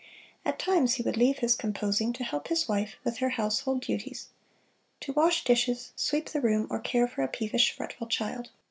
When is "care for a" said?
6.79-7.27